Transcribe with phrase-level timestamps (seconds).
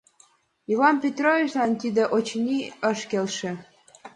[0.73, 2.59] Иван Петровичлан тиде, очыни,
[2.91, 3.51] ыш келше.